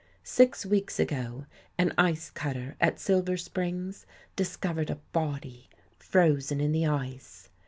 Six 0.23 0.65
weeks 0.65 0.99
ago 0.99 1.45
an 1.77 1.93
ice 1.95 2.31
cutter 2.31 2.75
at 2.81 2.99
Silver 2.99 3.37
Springs 3.37 4.07
discovered 4.35 4.89
a 4.89 4.95
body 5.11 5.69
frozen 5.99 6.59
in 6.59 6.71
the 6.71 6.87
ice. 6.87 7.49